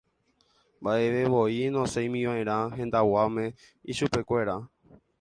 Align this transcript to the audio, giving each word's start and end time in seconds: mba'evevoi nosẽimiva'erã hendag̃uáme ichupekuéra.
mba'evevoi 0.85 1.59
nosẽimiva'erã 1.77 2.59
hendag̃uáme 2.81 3.43
ichupekuéra. 3.93 4.55